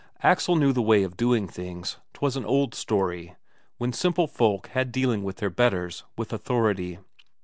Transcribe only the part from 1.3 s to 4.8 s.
things; 'twas an old story, when simple folk